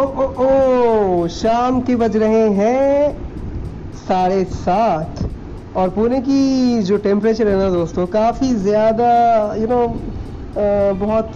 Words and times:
ओ 0.00 0.02
ओ 0.02 0.26
ओ, 0.42 1.26
शाम 1.28 1.80
के 1.82 1.94
बज 1.96 2.16
रहे 2.16 2.48
हैं 2.50 3.12
साढ़े 3.98 4.44
सात। 4.52 5.18
और 5.76 5.88
पुणे 5.90 6.20
की 6.20 6.82
जो 6.82 6.96
टेम्परेचर 6.98 7.48
है 7.48 7.56
ना 7.56 7.68
दोस्तों, 7.70 8.06
काफ़ी 8.14 8.54
ज़्यादा 8.56 9.10
यू 9.54 9.66
नो 9.66 9.80
बहुत 11.00 11.32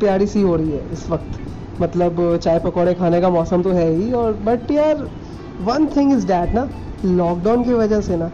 प्यारी 0.00 0.26
सी 0.26 0.42
हो 0.42 0.54
रही 0.56 0.70
है 0.70 0.82
इस 0.92 1.08
वक्त। 1.10 1.80
मतलब 1.80 2.20
चाय 2.36 2.58
पकौड़े 2.58 2.94
खाने 2.94 3.20
का 3.20 3.30
मौसम 3.30 3.62
तो 3.62 3.70
है 3.72 3.88
ही, 3.90 4.10
और 4.12 4.32
बट 4.44 4.70
यार 4.70 5.06
वन 5.60 5.86
थिंग 5.96 6.12
इज़ 6.12 6.26
डैट 6.26 6.54
ना 6.54 6.68
लॉकडाउन 7.04 7.64
की 7.64 7.72
वजह 7.74 8.00
से 8.00 8.16
ना, 8.16 8.30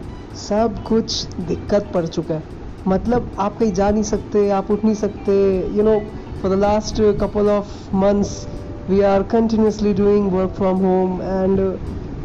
सब 0.47 0.83
कुछ 0.87 1.25
दिक्कत 1.41 1.91
पड़ 1.93 2.05
चुका 2.05 2.35
है। 2.35 2.43
मतलब 2.87 3.31
आप 3.39 3.57
कहीं 3.57 3.73
जा 3.73 3.89
नहीं 3.91 4.03
सकते, 4.03 4.49
आप 4.51 4.71
उठ 4.71 4.83
नहीं 4.83 4.95
सकते 4.95 5.35
you 5.77 5.83
know 5.83 5.99
for 6.41 6.51
the 6.51 6.59
last 6.59 7.01
couple 7.21 7.49
of 7.49 7.95
months 7.95 8.47
we 8.89 9.01
are 9.03 9.23
continuously 9.31 9.93
doing 9.93 10.31
work 10.33 10.51
from 10.57 10.77
home 10.85 11.21
and 11.21 11.59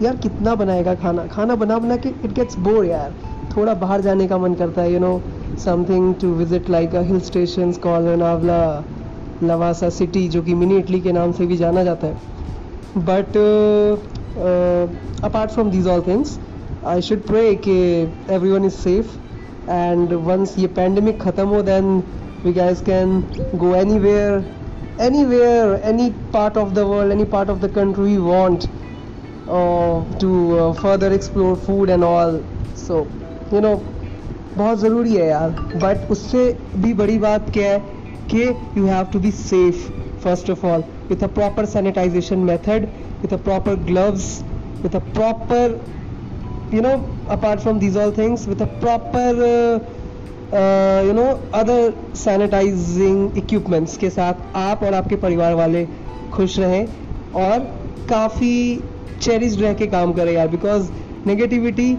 यार 0.03 0.17
कितना 0.17 0.55
बनाएगा 0.55 0.95
खाना? 0.95 1.27
खाना 1.27 1.55
बना 1.57 1.79
बना 1.79 1.97
के 1.97 2.09
इट 2.09 2.33
गेट्स 2.35 2.59
बोर 2.59 2.85
यार। 2.87 3.15
थोड़ा 3.57 3.75
बाहर 3.81 4.01
जाने 4.01 4.27
का 4.29 4.39
मन 4.39 4.55
करता 4.55 4.83
है 4.83 4.93
you 4.93 5.01
know 5.01 5.21
something 5.65 6.15
to 6.21 6.29
visit 6.35 6.71
like 6.71 6.95
a 6.95 7.01
hill 7.09 7.21
station 7.27 7.73
call 7.83 8.03
Lonavala 8.05 8.63
Lavasa 9.43 9.89
city 9.91 10.27
जो 10.29 10.43
कि 10.43 10.55
मिनी 10.55 10.77
इटली 10.79 11.01
के 11.01 11.13
नाम 11.13 11.33
से 11.33 11.47
भी 11.47 11.57
जाना 11.57 11.85
जाता 11.85 12.07
है। 12.07 12.15
But 13.07 13.37
apart 15.25 15.51
from 15.51 15.71
these 15.71 15.87
all 15.89 16.03
things 16.07 16.39
I 16.87 17.01
should 17.03 17.23
pray 17.27 17.55
कि 17.67 17.79
everyone 18.51 18.65
is 18.65 18.75
safe 18.75 19.71
and 19.71 20.13
once 20.27 20.59
ये 20.59 20.67
पैंडमिक 20.77 21.21
ख़त्म 21.23 21.47
हो 21.49 21.63
then 21.63 22.03
we 22.45 22.53
guys 22.55 22.81
can 22.87 23.21
go 23.55 23.75
anywhere 23.99 24.45
anywhere 25.25 25.81
any 25.85 26.09
part 26.33 26.57
of 26.59 26.73
the 26.75 26.79
world 26.89 27.13
any 27.13 27.25
part 27.31 27.49
of 27.51 27.59
the 27.61 27.71
country 27.75 28.05
we 28.05 28.17
want 28.17 28.65
to 30.21 30.75
further 30.83 31.13
explore 31.13 31.57
food 31.67 31.91
and 31.91 32.05
all 32.05 32.41
so 32.87 32.99
you 33.53 33.61
know 33.61 33.75
बहुत 34.57 34.79
ज़रूरी 34.79 35.15
है 35.15 35.27
यार। 35.29 35.51
But 35.85 36.11
उससे 36.11 36.45
भी 36.77 36.93
बड़ी 36.95 37.19
बात 37.19 37.51
क्या 37.55 37.73
है 37.73 37.79
कि 38.31 38.45
you 38.79 38.85
have 38.87 39.07
to 39.13 39.21
be 39.21 39.31
safe 39.41 39.89
first 40.25 40.51
of 40.51 40.65
all 40.67 40.85
with 41.09 41.25
a 41.25 41.29
proper 41.41 41.67
sanitization 41.75 42.39
method 42.53 42.89
with 43.23 43.33
a 43.33 43.43
proper 43.49 43.75
gloves 43.91 44.43
with 44.83 44.97
a 44.97 45.05
proper 45.13 45.79
you 46.73 46.83
know, 46.85 46.95
apart 47.29 47.61
from 47.63 47.79
these 47.79 47.97
all 47.97 48.11
things, 48.11 48.45
with 48.49 48.63
a 48.63 48.67
proper 48.85 49.27
uh, 50.55 51.15
no 51.15 51.23
other 51.55 51.93
sanitizing 52.17 53.39
equipments 53.39 53.97
के 53.97 54.11
साथ 54.11 54.57
आप 54.57 54.83
और 54.85 54.95
आपके 54.95 55.17
परिवार 55.23 55.55
वाले 55.55 55.85
खुश 56.33 56.59
रहें 56.59 56.87
और 57.43 57.59
काफ़ी 58.11 58.81
चेरिस्ड 59.21 59.61
रह 59.61 59.73
के 59.75 59.87
काम 59.87 60.13
करें 60.13 60.33
यार 60.33 60.49
बिकॉज़ 60.49 60.91
नेगेटिविटी 61.27 61.93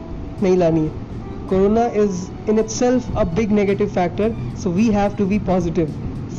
नहीं 0.44 0.56
लानी 0.58 0.80
है। 0.80 1.04
Corona 1.50 1.86
is 2.04 2.50
in 2.50 2.60
itself 2.70 3.18
a 3.18 3.24
big 3.36 3.52
negative 3.52 3.88
factor 3.96 4.36
so 4.64 4.70
we 4.70 4.88
have 4.92 5.16
to 5.16 5.26
be 5.26 5.40
positive 5.48 5.94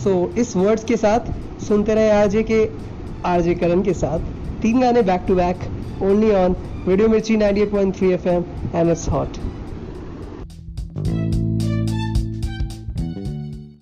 so 0.04 0.14
इस 0.38 0.56
वर्ड्स 0.56 0.84
के 0.84 0.96
साथ 0.96 1.32
सुनते 1.66 1.94
रहे 1.94 2.10
आरजे 2.10 2.42
के 2.42 2.60
आरजे 3.26 3.54
करण 3.54 3.82
के 3.82 3.92
साथ। 3.94 4.18
तीन 4.62 4.80
गाने 4.80 5.02
back 5.02 5.24
to 5.28 5.34
back 5.34 5.68
only 6.02 6.30
on 6.34 6.56
radio 6.88 7.08
Mirchi 7.08 7.36
98.3 7.36 8.10
FM 8.12 8.44
and 8.74 8.90
it's 8.90 9.08
hot 9.08 9.38